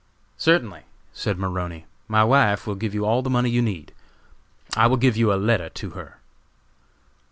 [0.39, 0.81] "Certainly,"
[1.13, 3.93] said Maroney, "My wife will give you all the money you need.
[4.75, 6.17] I will give you a letter to her."